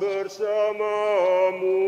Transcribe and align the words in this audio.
Bersamamu. 0.00 1.80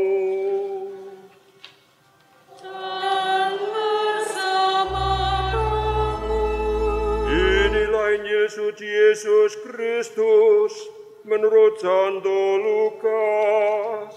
Dan 2.59 3.53
bersamamu. 3.59 4.89
Inilah 7.31 8.07
Injil 8.17 8.47
suci 8.47 8.87
Yesus 8.87 9.59
Kristus 9.67 10.73
menurut 11.27 11.83
Santo 11.83 12.63
Lukas. 12.63 14.15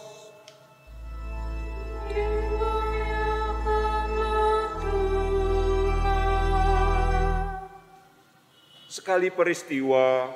Sekali 8.90 9.30
peristiwa, 9.30 10.34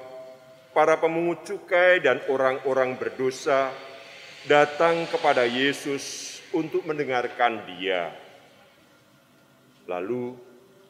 para 0.74 0.98
pemungut 0.98 1.46
cukai 1.46 2.02
dan 2.02 2.20
orang-orang 2.28 2.98
berdosa 2.98 3.70
datang 4.50 5.06
kepada 5.08 5.46
Yesus 5.46 6.38
untuk 6.52 6.84
mendengarkan 6.84 7.64
dia. 7.70 8.12
Lalu 9.86 10.34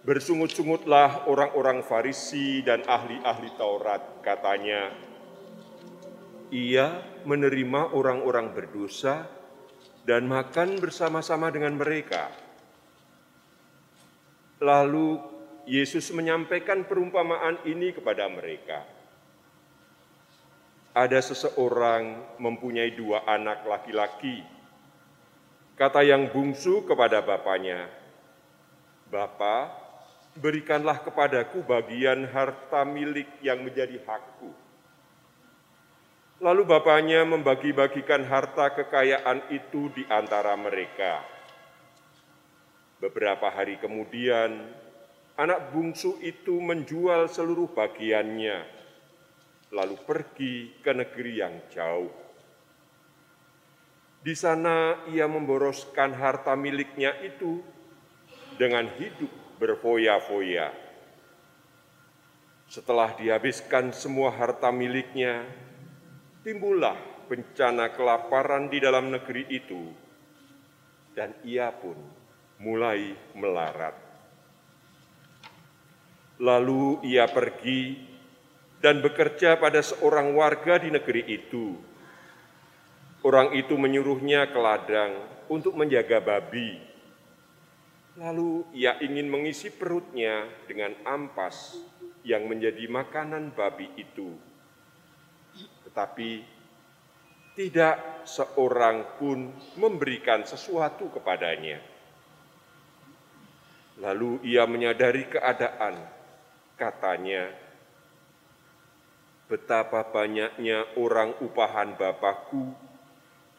bersungut-sungutlah 0.04 1.28
orang-orang 1.28 1.84
Farisi 1.84 2.64
dan 2.64 2.84
ahli-ahli 2.88 3.50
Taurat, 3.59 4.23
katanya, 4.23 4.92
ia 6.54 7.02
menerima 7.28 7.95
orang-orang 7.95 8.52
berdosa 8.52 9.26
dan 10.04 10.28
makan 10.28 10.78
bersama-sama 10.78 11.50
dengan 11.50 11.73
mereka. 11.73 12.30
Lalu 14.59 15.20
Yesus 15.64 16.12
menyampaikan 16.12 16.84
perumpamaan 16.84 17.64
ini 17.64 17.95
kepada 17.95 18.28
mereka. 18.28 18.93
Ada 20.94 21.26
seseorang 21.26 22.38
mempunyai 22.38 22.94
dua 22.94 23.26
anak 23.26 23.66
laki-laki. 23.66 24.46
Kata 25.74 26.06
yang 26.06 26.30
bungsu 26.30 26.86
kepada 26.86 27.17
bapaknya, 27.26 27.90
"Bapa, 29.09 29.73
berikanlah 30.38 31.02
kepadaku 31.02 31.66
bagian 31.66 32.30
harta 32.30 32.86
milik 32.86 33.26
yang 33.42 33.66
menjadi 33.66 33.98
hakku." 34.06 34.54
Lalu 36.38 36.62
bapaknya 36.62 37.26
membagi-bagikan 37.26 38.30
harta 38.30 38.70
kekayaan 38.78 39.50
itu 39.50 39.89
di 39.98 40.06
antara 40.06 40.54
mereka. 40.54 41.26
Beberapa 43.02 43.50
hari 43.50 43.82
kemudian, 43.82 44.62
anak 45.42 45.73
bungsu 45.73 46.22
itu 46.22 46.62
menjual 46.62 47.34
seluruh 47.34 47.73
bagiannya, 47.73 48.83
lalu 49.74 49.98
pergi 50.06 50.78
ke 50.86 50.94
negeri 50.94 51.34
yang 51.42 51.56
jauh. 51.74 52.14
Di 54.24 54.38
sana 54.38 55.04
ia 55.12 55.28
memboroskan 55.28 56.16
harta 56.16 56.54
miliknya 56.56 57.12
itu 57.26 57.60
dengan 58.56 58.88
hidup 58.96 59.28
berfoya-foya. 59.60 60.72
Setelah 62.70 63.18
dihabiskan 63.20 63.92
semua 63.92 64.32
harta 64.32 64.72
miliknya, 64.72 65.44
timbullah 66.46 66.96
bencana 67.28 67.92
kelaparan 67.92 68.72
di 68.72 68.80
dalam 68.80 69.12
negeri 69.12 69.44
itu, 69.52 69.92
dan 71.12 71.36
ia 71.44 71.74
pun 71.76 72.00
mulai 72.64 73.12
melarat. 73.36 74.00
Lalu 76.40 77.04
ia 77.04 77.28
pergi 77.28 78.12
dan 78.84 79.00
bekerja 79.00 79.56
pada 79.56 79.80
seorang 79.80 80.36
warga 80.36 80.76
di 80.76 80.92
negeri 80.92 81.23
itu. 81.31 81.80
Orang 83.23 83.56
itu 83.56 83.80
menyuruhnya 83.80 84.52
ke 84.52 84.59
ladang 84.59 85.23
untuk 85.48 85.80
menjaga 85.80 86.20
babi. 86.20 86.84
Lalu 88.20 88.67
ia 88.76 89.00
ingin 89.00 89.31
mengisi 89.31 89.72
perutnya 89.72 90.44
dengan 90.67 90.92
ampas 91.08 91.80
yang 92.27 92.44
menjadi 92.52 92.83
makanan 92.92 93.55
babi 93.55 93.88
itu. 93.95 94.36
Tetapi 95.88 96.44
tidak 97.55 98.27
seorang 98.27 99.15
pun 99.15 99.48
memberikan 99.80 100.44
sesuatu 100.44 101.08
kepadanya. 101.08 101.80
Lalu 104.04 104.44
ia 104.44 104.67
menyadari 104.67 105.32
keadaan, 105.32 105.95
katanya, 106.76 107.63
betapa 109.53 110.02
banyaknya 110.09 110.97
orang 110.97 111.37
upahan 111.45 111.93
Bapakku 111.93 112.73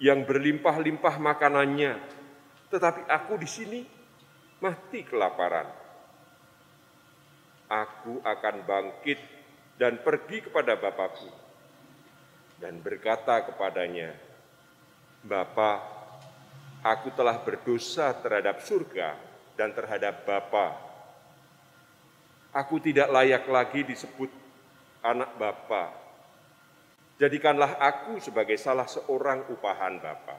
yang 0.03 0.27
berlimpah-limpah 0.27 1.22
makanannya, 1.22 2.03
tetapi 2.66 3.06
aku 3.06 3.38
di 3.38 3.47
sini 3.47 3.81
mati 4.59 5.06
kelaparan. 5.06 5.71
Aku 7.71 8.19
akan 8.27 8.56
bangkit 8.66 9.22
dan 9.78 10.03
pergi 10.03 10.50
kepada 10.50 10.75
Bapakku 10.75 11.31
dan 12.59 12.82
berkata 12.82 13.47
kepadanya, 13.47 14.19
Bapa, 15.22 15.78
aku 16.82 17.15
telah 17.15 17.38
berdosa 17.38 18.11
terhadap 18.19 18.59
surga 18.66 19.15
dan 19.55 19.71
terhadap 19.71 20.26
Bapa. 20.26 20.75
Aku 22.50 22.82
tidak 22.82 23.06
layak 23.15 23.47
lagi 23.47 23.87
disebut 23.87 24.44
anak 25.05 25.37
Bapa. 25.37 25.93
Jadikanlah 27.21 27.77
aku 27.79 28.19
sebagai 28.19 28.57
salah 28.57 28.89
seorang 28.89 29.47
upahan 29.53 30.01
Bapa. 30.01 30.37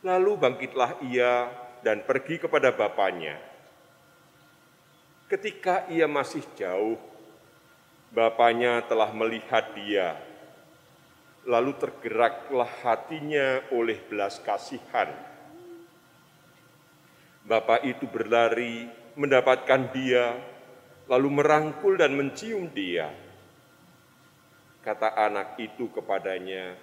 Lalu 0.00 0.32
bangkitlah 0.40 1.04
ia 1.04 1.52
dan 1.84 2.00
pergi 2.06 2.40
kepada 2.40 2.72
bapaknya. 2.72 3.36
Ketika 5.28 5.84
ia 5.92 6.08
masih 6.08 6.40
jauh, 6.56 6.96
bapaknya 8.08 8.80
telah 8.88 9.12
melihat 9.12 9.76
dia. 9.76 10.16
Lalu 11.44 11.76
tergeraklah 11.76 12.68
hatinya 12.80 13.60
oleh 13.76 14.00
belas 14.08 14.40
kasihan. 14.40 15.12
Bapak 17.44 17.84
itu 17.84 18.08
berlari 18.08 18.88
mendapatkan 19.16 19.92
dia, 19.92 20.36
lalu 21.10 21.42
merangkul 21.42 21.98
dan 21.98 22.14
mencium 22.14 22.70
dia. 22.70 23.10
Kata 24.80 25.18
anak 25.18 25.58
itu 25.58 25.90
kepadanya, 25.90 26.78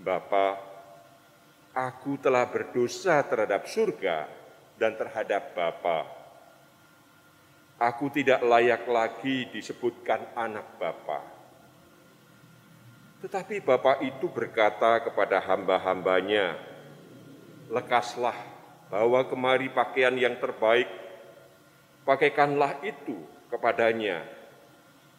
Bapak, 0.00 0.56
aku 1.76 2.16
telah 2.16 2.48
berdosa 2.48 3.20
terhadap 3.28 3.68
surga 3.68 4.26
dan 4.80 4.96
terhadap 4.96 5.52
Bapa. 5.52 6.08
Aku 7.78 8.10
tidak 8.10 8.42
layak 8.42 8.88
lagi 8.90 9.46
disebutkan 9.54 10.34
anak 10.34 10.66
Bapa. 10.80 11.22
Tetapi 13.22 13.62
Bapak 13.62 14.02
itu 14.02 14.26
berkata 14.26 15.04
kepada 15.04 15.38
hamba-hambanya, 15.44 16.58
Lekaslah, 17.70 18.34
bawa 18.90 19.28
kemari 19.28 19.70
pakaian 19.70 20.16
yang 20.16 20.40
terbaik, 20.42 21.07
pakaikanlah 22.08 22.80
itu 22.88 23.20
kepadanya, 23.52 24.24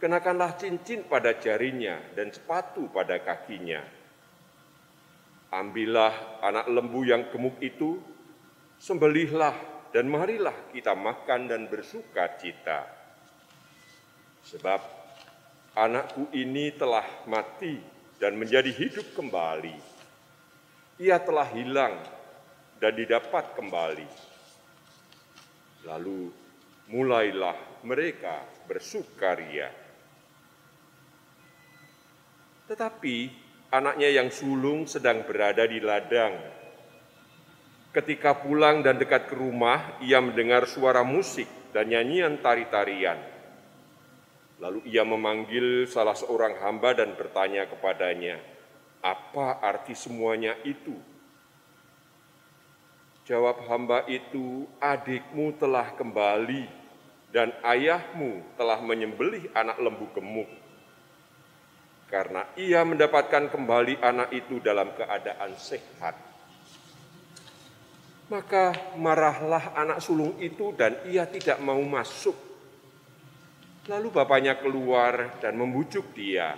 kenakanlah 0.01 0.57
cincin 0.57 1.05
pada 1.05 1.37
jarinya 1.37 2.01
dan 2.17 2.33
sepatu 2.33 2.89
pada 2.89 3.21
kakinya. 3.21 3.85
Ambillah 5.53 6.41
anak 6.41 6.65
lembu 6.65 7.05
yang 7.05 7.29
gemuk 7.29 7.61
itu, 7.61 8.01
sembelihlah 8.81 9.53
dan 9.93 10.09
marilah 10.09 10.73
kita 10.73 10.97
makan 10.97 11.45
dan 11.45 11.69
bersuka 11.69 12.25
cita. 12.41 12.89
Sebab 14.49 14.81
anakku 15.77 16.25
ini 16.33 16.73
telah 16.73 17.05
mati 17.29 17.77
dan 18.17 18.33
menjadi 18.33 18.73
hidup 18.73 19.13
kembali. 19.13 19.77
Ia 21.05 21.21
telah 21.21 21.49
hilang 21.53 22.01
dan 22.81 22.97
didapat 22.97 23.53
kembali. 23.57 24.09
Lalu 25.87 26.48
mulailah 26.89 27.81
mereka 27.85 28.43
bersukaria. 28.65 29.69
Tetapi 32.65 33.17
anaknya 33.73 34.09
yang 34.09 34.29
sulung 34.33 34.89
sedang 34.89 35.25
berada 35.25 35.65
di 35.65 35.81
ladang. 35.81 36.37
Ketika 37.89 38.37
pulang 38.37 38.85
dan 38.85 39.01
dekat 39.01 39.25
ke 39.25 39.33
rumah, 39.33 39.97
ia 40.05 40.21
mendengar 40.21 40.69
suara 40.69 41.01
musik 41.01 41.49
dan 41.73 41.89
nyanyian 41.89 42.37
tari-tarian. 42.37 43.17
Lalu 44.61 44.85
ia 44.93 45.01
memanggil 45.01 45.89
salah 45.89 46.13
seorang 46.13 46.61
hamba 46.61 46.93
dan 46.93 47.17
bertanya 47.17 47.65
kepadanya, 47.65 48.37
"Apa 49.01 49.57
arti 49.65 49.97
semuanya 49.97 50.53
itu?" 50.61 50.93
Jawab 53.25 53.65
hamba 53.65 54.05
itu, 54.05 54.69
"Adikmu 54.77 55.57
telah 55.57 55.89
kembali 55.97 56.78
dan 57.29 57.53
ayahmu 57.61 58.41
telah 58.57 58.81
menyembelih 58.81 59.49
anak 59.53 59.77
lembu 59.77 60.09
gemuk." 60.13 60.49
karena 62.09 62.49
ia 62.57 62.81
mendapatkan 62.81 63.53
kembali 63.53 64.01
anak 64.01 64.33
itu 64.33 64.57
dalam 64.59 64.89
keadaan 64.97 65.53
sehat. 65.55 66.17
Maka 68.29 68.93
marahlah 68.97 69.73
anak 69.77 70.01
sulung 70.01 70.37
itu 70.41 70.73
dan 70.73 70.97
ia 71.05 71.25
tidak 71.29 71.61
mau 71.61 71.81
masuk. 71.81 72.33
Lalu 73.89 74.13
bapaknya 74.13 74.57
keluar 74.57 75.41
dan 75.41 75.57
membujuk 75.57 76.13
dia. 76.13 76.57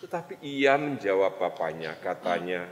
Tetapi 0.00 0.40
ia 0.44 0.76
menjawab 0.76 1.36
bapaknya, 1.36 1.96
katanya, 2.00 2.68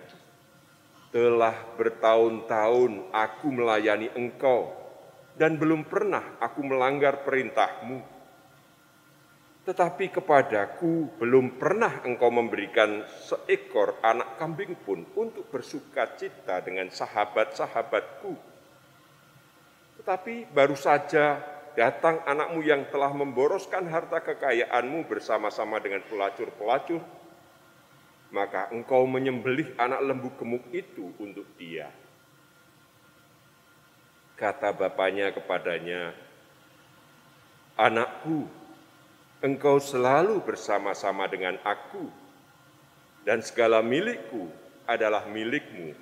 telah 1.13 1.57
bertahun-tahun 1.77 3.13
aku 3.13 3.47
melayani 3.49 4.09
engkau 4.17 4.84
dan 5.35 5.59
belum 5.59 5.87
pernah 5.87 6.39
aku 6.39 6.61
melanggar 6.63 7.27
perintahmu 7.27 8.15
tetapi 9.65 10.13
kepadaku 10.13 11.17
belum 11.17 11.57
pernah 11.57 12.05
engkau 12.05 12.29
memberikan 12.29 13.01
seekor 13.09 13.97
anak 14.05 14.37
kambing 14.37 14.77
pun 14.77 15.09
untuk 15.17 15.49
bersuka 15.49 16.05
cita 16.21 16.61
dengan 16.61 16.93
sahabat-sahabatku. 16.93 18.37
Tetapi 19.97 20.53
baru 20.53 20.77
saja 20.77 21.41
datang 21.73 22.21
anakmu 22.29 22.61
yang 22.61 22.85
telah 22.93 23.09
memboroskan 23.17 23.89
harta 23.89 24.21
kekayaanmu 24.21 25.09
bersama-sama 25.09 25.81
dengan 25.81 26.05
pelacur-pelacur, 26.13 27.01
maka 28.37 28.69
engkau 28.69 29.09
menyembelih 29.09 29.73
anak 29.81 30.05
lembu 30.05 30.29
gemuk 30.37 30.69
itu 30.77 31.09
untuk 31.17 31.49
dia. 31.57 31.89
Kata 34.45 34.77
bapaknya 34.77 35.33
kepadanya, 35.33 36.13
Anakku, 37.81 38.45
engkau 39.41 39.81
selalu 39.81 40.37
bersama-sama 40.45 41.25
dengan 41.33 41.57
aku, 41.65 42.13
dan 43.25 43.41
segala 43.41 43.81
milikku 43.81 44.53
adalah 44.85 45.25
milikmu. 45.33 45.97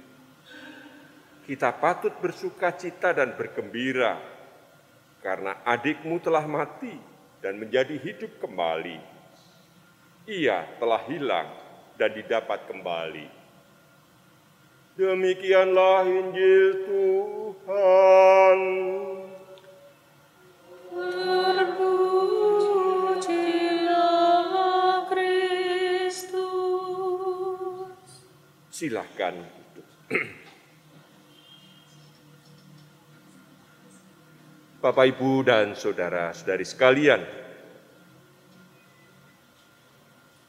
Kita 1.47 1.71
patut 1.71 2.11
bersuka 2.19 2.75
cita 2.75 3.15
dan 3.15 3.39
bergembira, 3.39 4.19
karena 5.23 5.63
adikmu 5.63 6.19
telah 6.19 6.43
mati 6.43 6.99
dan 7.47 7.63
menjadi 7.63 7.95
hidup 7.95 8.43
kembali. 8.43 8.99
Ia 10.27 10.67
telah 10.83 11.03
hilang 11.07 11.47
dan 11.95 12.11
didapat 12.11 12.67
kembali. 12.67 13.31
Demikianlah 14.99 16.11
Injil 16.11 16.91
Tuhan. 16.91 17.42
Terpujilah 17.63 19.47
Kristus. 25.07 26.43
Silahkan 28.75 29.39
duduk. 29.39 29.87
Bapak, 34.83 35.07
Ibu, 35.15 35.47
dan 35.47 35.79
Saudara-saudari 35.79 36.67
sekalian, 36.67 37.23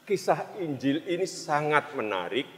kisah 0.02 0.58
Injil 0.58 1.06
ini 1.06 1.22
sangat 1.22 1.94
menarik, 1.94 2.50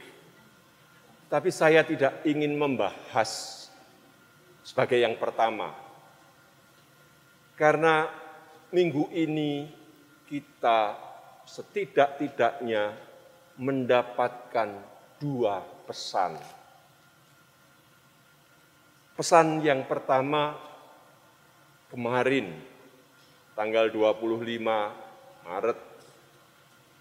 tapi 1.29 1.53
saya 1.53 1.85
tidak 1.85 2.25
ingin 2.25 2.57
membahas 2.57 3.66
sebagai 4.67 4.99
yang 4.99 5.15
pertama. 5.15 5.71
Karena 7.55 8.03
minggu 8.75 9.07
ini 9.15 9.71
kita 10.27 10.99
setidak-tidaknya 11.47 12.91
mendapatkan 13.55 14.69
dua 15.23 15.63
pesan. 15.87 16.35
Pesan 19.15 19.63
yang 19.63 19.87
pertama 19.87 20.53
kemarin 21.87 22.51
tanggal 23.55 23.89
25 23.89 24.61
Maret 25.47 25.79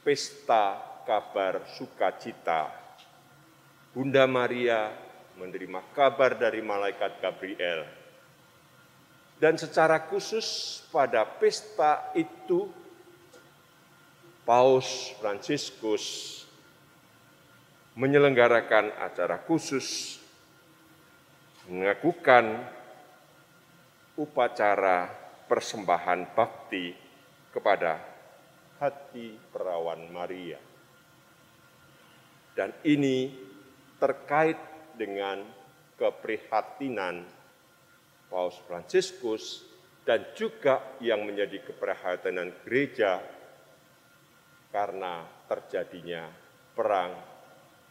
pesta 0.07 0.81
kabar 1.05 1.67
sukacita. 1.77 2.73
Bunda 3.93 4.25
Maria 4.25 5.06
menerima 5.37 5.81
kabar 5.93 6.37
dari 6.37 6.65
malaikat 6.65 7.21
Gabriel. 7.21 7.85
Dan 9.37 9.61
secara 9.61 10.09
khusus 10.09 10.81
pada 10.89 11.29
pesta 11.29 12.11
itu 12.17 12.73
Paus 14.49 15.13
Fransiskus 15.21 16.41
menyelenggarakan 17.97 18.97
acara 18.97 19.41
khusus 19.45 20.17
mengakukan 21.69 22.65
upacara 24.17 25.11
persembahan 25.51 26.33
bakti 26.33 26.95
kepada 27.53 28.01
hati 28.81 29.37
perawan 29.53 30.09
Maria. 30.13 30.61
Dan 32.57 32.73
ini 32.89 33.33
terkait 34.01 34.76
dengan 34.97 35.45
keprihatinan 36.01 37.25
Paus 38.27 38.59
Fransiskus 38.67 39.63
dan 40.03 40.35
juga 40.35 40.99
yang 40.99 41.23
menjadi 41.23 41.63
keprihatinan 41.63 42.65
gereja 42.67 43.23
karena 44.71 45.25
terjadinya 45.47 46.27
perang 46.75 47.15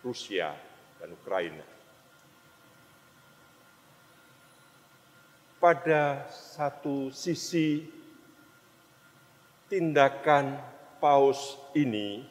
Rusia 0.04 0.54
dan 1.00 1.10
Ukraina. 1.16 1.66
Pada 5.58 6.30
satu 6.30 7.10
sisi 7.10 7.90
tindakan 9.66 10.62
paus 11.01 11.58
ini 11.74 12.22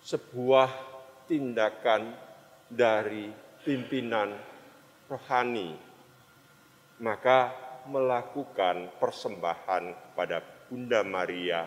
sebuah 0.00 0.70
tindakan 1.28 2.16
dari 2.72 3.28
pimpinan 3.62 4.34
rohani, 5.06 5.78
maka 6.98 7.54
melakukan 7.86 8.90
persembahan 8.98 9.94
kepada 9.94 10.42
Bunda 10.70 11.02
Maria 11.02 11.66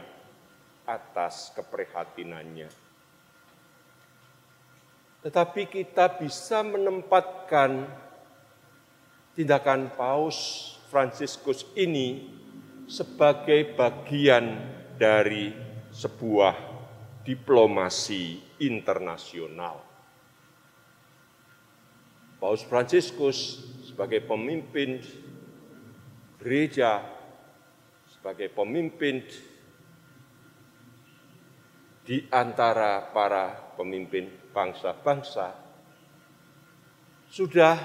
atas 0.88 1.52
keprihatinannya. 1.56 2.70
Tetapi 5.26 5.62
kita 5.66 6.22
bisa 6.22 6.62
menempatkan 6.62 7.90
tindakan 9.34 9.90
Paus 9.98 10.72
Fransiskus 10.94 11.66
ini 11.74 12.30
sebagai 12.86 13.74
bagian 13.74 14.62
dari 14.96 15.50
sebuah 15.90 16.54
diplomasi 17.26 18.38
internasional. 18.62 19.95
Paus 22.36 22.62
Fransiskus 22.68 23.64
sebagai 23.88 24.20
pemimpin 24.28 25.00
gereja, 26.44 27.00
sebagai 28.12 28.52
pemimpin 28.52 29.24
di 32.06 32.22
antara 32.30 33.02
para 33.16 33.74
pemimpin 33.80 34.28
bangsa-bangsa, 34.52 35.56
sudah 37.32 37.80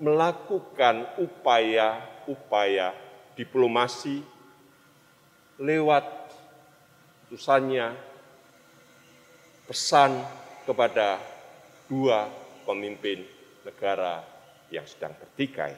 melakukan 0.00 1.20
upaya-upaya 1.22 2.96
diplomasi 3.36 4.24
lewat 5.60 6.02
utusannya 7.28 7.94
pesan 9.70 10.18
kepada 10.66 11.22
dua 11.86 12.26
pemimpin 12.66 13.22
negara 13.64 14.20
yang 14.68 14.84
sedang 14.84 15.16
bertikai. 15.16 15.72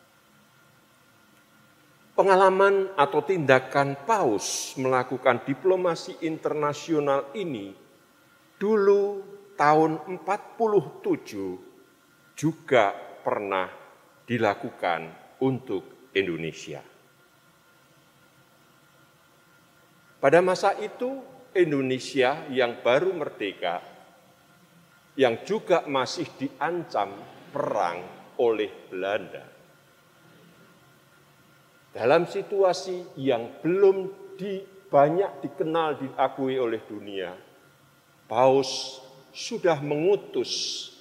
Pengalaman 2.16 2.96
atau 2.96 3.28
tindakan 3.28 4.08
Paus 4.08 4.72
melakukan 4.80 5.44
diplomasi 5.44 6.24
internasional 6.24 7.36
ini 7.36 7.76
dulu 8.56 9.20
tahun 9.60 10.00
47 10.24 12.40
juga 12.40 12.96
pernah 13.20 13.68
dilakukan 14.24 15.12
untuk 15.44 16.08
Indonesia. 16.16 16.80
Pada 20.24 20.40
masa 20.40 20.72
itu 20.80 21.20
Indonesia 21.52 22.48
yang 22.48 22.80
baru 22.80 23.12
merdeka 23.12 23.84
yang 25.20 25.44
juga 25.44 25.84
masih 25.84 26.32
diancam 26.40 27.12
perang 27.52 28.00
oleh 28.40 28.72
Belanda 28.88 29.55
dalam 31.96 32.28
situasi 32.28 33.16
yang 33.16 33.64
belum 33.64 34.12
di, 34.36 34.60
banyak 34.92 35.48
dikenal 35.48 35.96
diakui 35.96 36.60
oleh 36.60 36.84
dunia, 36.84 37.32
Paus 38.28 39.00
sudah 39.32 39.80
mengutus 39.80 40.92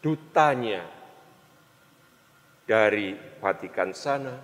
dutanya 0.00 0.80
dari 2.64 3.12
Vatikan 3.36 3.92
sana 3.92 4.40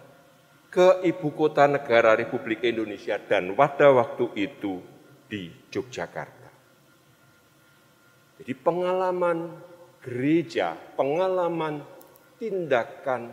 ke 0.68 1.00
ibu 1.08 1.32
kota 1.32 1.64
negara 1.64 2.12
Republik 2.12 2.61
Indonesia 2.68 3.16
dan 3.16 3.56
pada 3.56 3.88
waktu 3.96 4.37
itu 4.37 4.85
di 5.25 5.49
Yogyakarta. 5.73 6.50
Jadi 8.37 8.52
pengalaman 8.52 9.49
gereja, 10.04 10.76
pengalaman 10.76 11.80
tindakan 12.37 13.32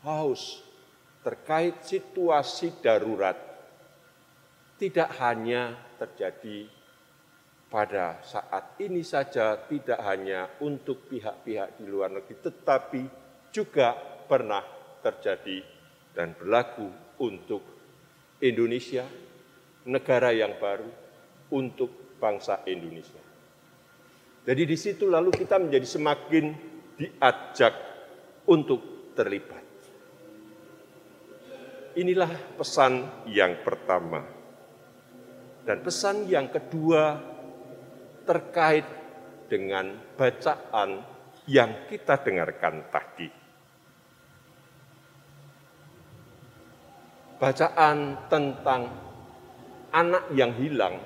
Paus 0.00 0.71
terkait 1.22 1.86
situasi 1.86 2.82
darurat 2.82 3.38
tidak 4.82 5.14
hanya 5.22 5.78
terjadi 5.94 6.66
pada 7.70 8.18
saat 8.26 8.76
ini 8.82 9.00
saja, 9.00 9.54
tidak 9.64 9.96
hanya 10.02 10.50
untuk 10.60 11.06
pihak-pihak 11.06 11.78
di 11.80 11.86
luar 11.88 12.10
negeri, 12.12 12.36
tetapi 12.42 13.02
juga 13.54 13.94
pernah 14.26 14.60
terjadi 15.00 15.62
dan 16.12 16.36
berlaku 16.36 16.90
untuk 17.22 17.62
Indonesia, 18.42 19.06
negara 19.86 20.34
yang 20.34 20.58
baru, 20.58 20.90
untuk 21.54 22.18
bangsa 22.18 22.66
Indonesia. 22.66 23.22
Jadi 24.42 24.62
di 24.66 24.76
situ 24.76 25.06
lalu 25.06 25.30
kita 25.30 25.62
menjadi 25.62 25.86
semakin 25.86 26.44
diajak 26.98 27.74
untuk 28.50 29.14
terlibat. 29.14 29.61
Inilah 31.92 32.56
pesan 32.56 33.26
yang 33.28 33.60
pertama. 33.60 34.24
Dan 35.62 35.84
pesan 35.84 36.24
yang 36.24 36.48
kedua 36.48 37.20
terkait 38.24 38.88
dengan 39.52 39.92
bacaan 40.16 41.04
yang 41.44 41.84
kita 41.92 42.16
dengarkan 42.24 42.88
tadi. 42.88 43.28
Bacaan 47.36 47.96
tentang 48.32 48.82
anak 49.92 50.32
yang 50.32 50.56
hilang 50.56 50.96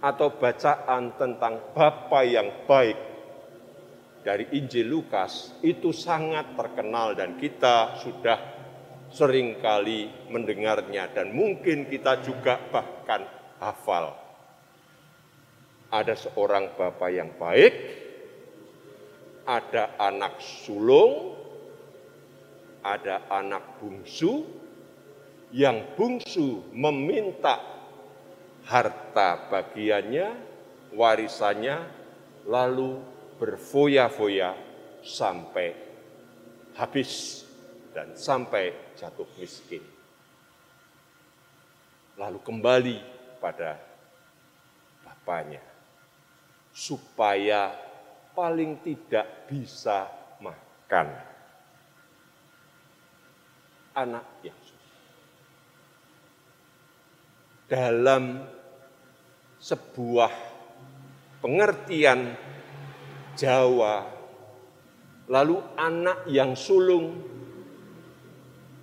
atau 0.00 0.32
bacaan 0.32 1.12
tentang 1.20 1.76
Bapa 1.76 2.24
yang 2.24 2.64
baik 2.64 2.96
dari 4.24 4.48
Injil 4.56 4.88
Lukas 4.88 5.52
itu 5.60 5.92
sangat 5.92 6.56
terkenal 6.56 7.12
dan 7.12 7.36
kita 7.36 8.00
sudah 8.00 8.55
sering 9.10 9.62
kali 9.62 10.10
mendengarnya 10.30 11.10
dan 11.14 11.30
mungkin 11.30 11.86
kita 11.86 12.22
juga 12.26 12.58
bahkan 12.70 13.24
hafal. 13.62 14.14
Ada 15.86 16.18
seorang 16.18 16.74
bapak 16.74 17.10
yang 17.14 17.30
baik, 17.38 17.72
ada 19.46 19.94
anak 20.02 20.42
sulung, 20.42 21.38
ada 22.82 23.30
anak 23.30 23.78
bungsu, 23.78 24.42
yang 25.54 25.94
bungsu 25.94 26.74
meminta 26.74 27.62
harta 28.66 29.46
bagiannya, 29.46 30.34
warisannya, 30.90 31.86
lalu 32.50 32.98
berfoya-foya 33.38 34.58
sampai 35.06 35.70
habis 36.74 37.45
dan 37.96 38.12
sampai 38.12 38.92
jatuh 38.92 39.24
miskin. 39.40 39.80
Lalu 42.20 42.36
kembali 42.44 42.98
pada 43.40 43.80
bapaknya, 45.00 45.64
supaya 46.76 47.72
paling 48.36 48.84
tidak 48.84 49.48
bisa 49.48 50.12
makan. 50.44 51.08
Anak 53.96 54.44
yang 54.44 54.60
susah. 54.60 55.00
Dalam 57.64 58.44
sebuah 59.56 60.32
pengertian 61.40 62.36
Jawa, 63.36 64.04
lalu 65.32 65.56
anak 65.80 66.28
yang 66.28 66.52
sulung 66.52 67.35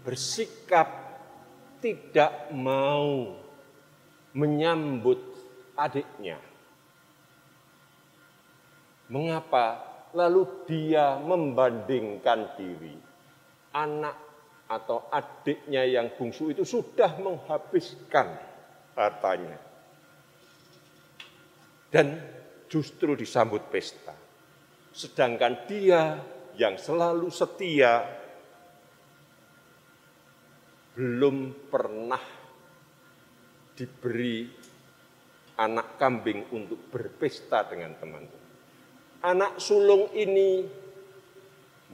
bersikap 0.04 0.88
tidak 1.80 2.52
mau 2.52 3.40
menyambut 4.36 5.20
adiknya. 5.76 6.40
Mengapa? 9.12 9.92
Lalu 10.14 10.46
dia 10.70 11.18
membandingkan 11.18 12.54
diri. 12.54 12.96
Anak 13.74 14.16
atau 14.70 15.10
adiknya 15.10 15.84
yang 15.90 16.14
bungsu 16.14 16.54
itu 16.54 16.62
sudah 16.62 17.18
menghabiskan 17.18 18.38
hartanya. 18.94 19.58
Dan 21.90 22.22
justru 22.70 23.18
disambut 23.18 23.70
pesta. 23.74 24.14
Sedangkan 24.94 25.66
dia 25.66 26.22
yang 26.54 26.78
selalu 26.78 27.34
setia 27.34 28.23
belum 30.94 31.70
pernah 31.74 32.22
diberi 33.74 34.46
anak 35.58 35.98
kambing 35.98 36.54
untuk 36.54 36.94
berpesta 36.94 37.66
dengan 37.66 37.98
teman-teman. 37.98 38.46
Anak 39.26 39.58
sulung 39.58 40.14
ini 40.14 40.62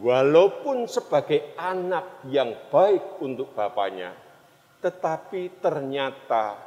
walaupun 0.04 0.84
sebagai 0.92 1.56
anak 1.56 2.28
yang 2.28 2.52
baik 2.68 3.24
untuk 3.24 3.56
bapaknya, 3.56 4.12
tetapi 4.84 5.64
ternyata 5.64 6.60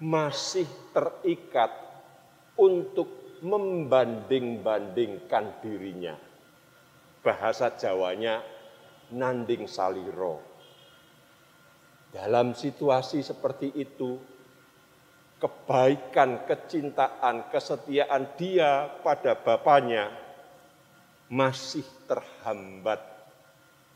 masih 0.00 0.64
terikat 0.96 1.76
untuk 2.56 3.36
membanding-bandingkan 3.44 5.60
dirinya. 5.60 6.16
Bahasa 7.20 7.68
Jawanya 7.76 8.40
nanding 9.12 9.68
saliro 9.68 10.53
dalam 12.14 12.54
situasi 12.54 13.26
seperti 13.26 13.74
itu, 13.74 14.14
kebaikan, 15.42 16.46
kecintaan, 16.46 17.50
kesetiaan 17.50 18.38
dia 18.38 18.86
pada 19.02 19.34
bapaknya 19.34 20.14
masih 21.26 21.82
terhambat 22.06 23.02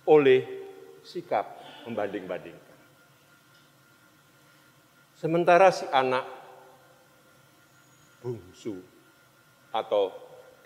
oleh 0.02 0.42
sikap 1.06 1.46
membanding-bandingkan. 1.86 2.78
Sementara 5.14 5.70
si 5.70 5.86
anak 5.94 6.26
bungsu 8.18 8.82
atau 9.70 10.10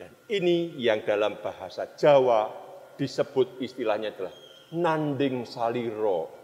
dan 0.01 0.09
ini 0.33 0.73
yang 0.81 1.05
dalam 1.05 1.37
bahasa 1.45 1.85
Jawa 2.01 2.49
disebut 2.97 3.61
istilahnya 3.61 4.17
adalah 4.17 4.35
nanding 4.73 5.45
saliro 5.45 6.42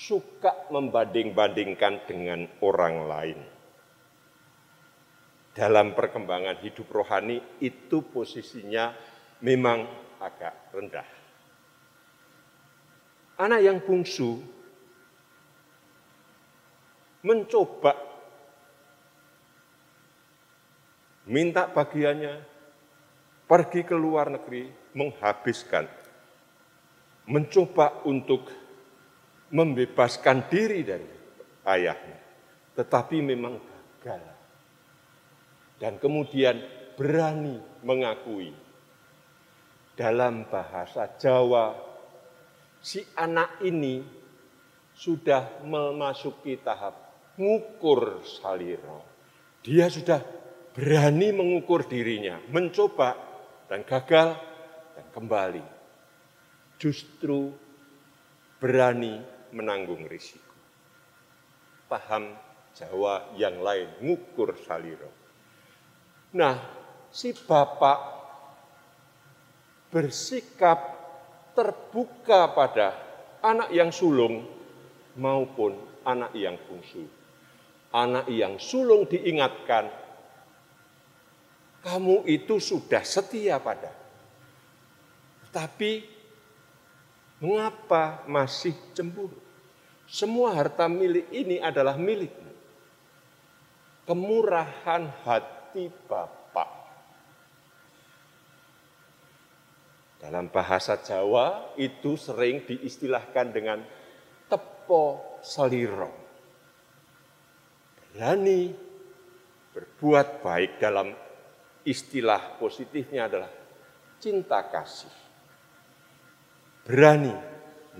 suka 0.00 0.72
membanding-bandingkan 0.72 2.08
dengan 2.08 2.48
orang 2.64 2.96
lain. 3.04 3.40
Dalam 5.52 5.92
perkembangan 5.92 6.56
hidup 6.64 6.88
rohani 6.88 7.60
itu 7.60 8.00
posisinya 8.08 8.96
memang 9.44 9.84
agak 10.24 10.72
rendah. 10.72 11.20
anak 13.40 13.60
yang 13.64 13.80
bungsu 13.80 14.36
mencoba 17.24 17.96
minta 21.24 21.64
bagiannya 21.64 22.44
pergi 23.48 23.80
ke 23.88 23.96
luar 23.96 24.28
negeri 24.28 24.68
menghabiskan, 24.92 25.88
mencoba 27.24 28.04
untuk 28.04 28.52
membebaskan 29.50 30.46
diri 30.46 30.86
dari 30.86 31.10
ayahnya, 31.66 32.18
tetapi 32.78 33.18
memang 33.22 33.58
gagal. 34.02 34.38
Dan 35.80 35.96
kemudian 35.98 36.60
berani 36.94 37.58
mengakui 37.82 38.52
dalam 39.96 40.46
bahasa 40.48 41.08
Jawa, 41.18 41.76
si 42.80 43.04
anak 43.16 43.60
ini 43.64 44.00
sudah 44.94 45.64
memasuki 45.64 46.60
tahap 46.60 46.94
ngukur 47.40 48.20
saliro. 48.24 49.04
Dia 49.64 49.88
sudah 49.88 50.20
berani 50.72 51.32
mengukur 51.32 51.84
dirinya, 51.88 52.40
mencoba 52.48 53.16
dan 53.68 53.84
gagal 53.84 54.36
dan 54.96 55.06
kembali. 55.12 55.64
Justru 56.80 57.52
berani 58.60 59.39
menanggung 59.52 60.06
risiko. 60.06 60.54
Paham 61.90 62.34
Jawa 62.70 63.34
yang 63.34 63.58
lain, 63.60 63.88
ngukur 63.98 64.54
saliro. 64.62 65.10
Nah, 66.38 66.54
si 67.10 67.34
bapak 67.34 67.98
bersikap 69.90 70.78
terbuka 71.58 72.54
pada 72.54 72.94
anak 73.42 73.74
yang 73.74 73.90
sulung 73.90 74.46
maupun 75.18 75.74
anak 76.06 76.30
yang 76.38 76.54
bungsu. 76.70 77.04
Anak 77.90 78.30
yang 78.30 78.54
sulung 78.62 79.02
diingatkan, 79.10 79.90
kamu 81.82 82.22
itu 82.30 82.62
sudah 82.62 83.02
setia 83.02 83.58
pada. 83.58 83.90
Tapi 85.50 86.06
mengapa 87.40 88.22
masih 88.28 88.76
cemburu? 88.92 89.36
Semua 90.04 90.52
harta 90.54 90.86
milik 90.86 91.26
ini 91.32 91.58
adalah 91.58 91.96
milikmu. 91.96 92.52
Kemurahan 94.04 95.06
hati 95.22 95.86
Bapak. 96.10 96.70
Dalam 100.20 100.52
bahasa 100.52 100.98
Jawa 101.00 101.72
itu 101.80 102.18
sering 102.18 102.66
diistilahkan 102.66 103.46
dengan 103.54 103.78
tepo 104.50 105.38
seliro. 105.40 106.10
Berani 108.10 108.74
berbuat 109.70 110.42
baik 110.42 110.82
dalam 110.82 111.14
istilah 111.86 112.58
positifnya 112.58 113.30
adalah 113.30 113.50
cinta 114.18 114.58
kasih. 114.66 115.19
Berani 116.84 117.34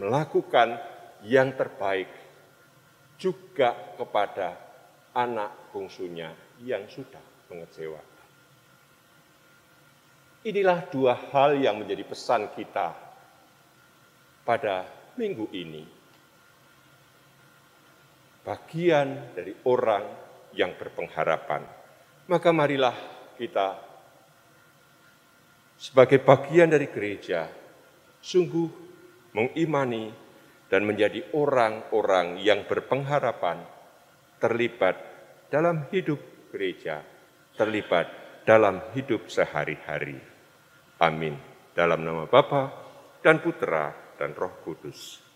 melakukan 0.01 0.79
yang 1.27 1.53
terbaik 1.53 2.09
juga 3.21 3.77
kepada 4.01 4.57
anak 5.13 5.73
bungsunya 5.75 6.33
yang 6.65 6.89
sudah 6.89 7.21
mengecewakan. 7.53 8.09
Inilah 10.41 10.89
dua 10.89 11.13
hal 11.29 11.61
yang 11.61 11.77
menjadi 11.77 12.01
pesan 12.09 12.49
kita 12.57 12.97
pada 14.41 14.89
minggu 15.21 15.53
ini 15.53 15.85
bagian 18.41 19.37
dari 19.37 19.53
orang 19.69 20.05
yang 20.57 20.73
berpengharapan. 20.81 21.61
Maka 22.25 22.49
marilah 22.57 22.97
kita 23.37 23.77
sebagai 25.77 26.25
bagian 26.25 26.73
dari 26.73 26.89
gereja 26.89 27.60
sungguh 28.21 28.69
mengimani 29.33 30.13
dan 30.71 30.87
menjadi 30.87 31.35
orang-orang 31.35 32.39
yang 32.39 32.69
berpengharapan 32.69 33.65
terlibat 34.39 34.97
dalam 35.51 35.91
hidup 35.91 36.21
gereja, 36.55 37.03
terlibat 37.59 38.07
dalam 38.47 38.81
hidup 38.95 39.27
sehari-hari. 39.27 40.17
Amin. 41.03 41.37
Dalam 41.75 42.03
nama 42.03 42.29
Bapa 42.29 42.63
dan 43.25 43.41
Putra 43.41 44.15
dan 44.17 44.37
Roh 44.37 44.61
Kudus. 44.63 45.30